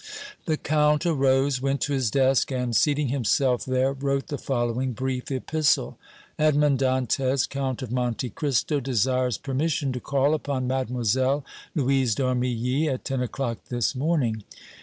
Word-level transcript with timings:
The 0.45 0.57
Count 0.57 1.05
arose, 1.05 1.61
went 1.61 1.79
to 1.81 1.93
his 1.93 2.09
desk 2.09 2.49
and, 2.51 2.75
seating 2.75 3.09
himself 3.09 3.63
there, 3.65 3.93
wrote 3.93 4.29
the 4.29 4.39
following 4.39 4.93
brief 4.93 5.29
epistle: 5.29 5.99
"Edmond 6.39 6.79
Dantès, 6.79 7.47
Count 7.47 7.83
of 7.83 7.91
Monte 7.91 8.31
Cristo, 8.31 8.79
desires 8.79 9.37
permission 9.37 9.93
to 9.93 9.99
call 9.99 10.33
upon 10.33 10.65
Mlle. 10.67 11.45
Louise 11.75 12.15
d' 12.15 12.21
Armilly 12.23 12.87
at 12.87 13.05
ten 13.05 13.21
o'clock 13.21 13.65
this 13.69 13.93
morning. 13.93 14.43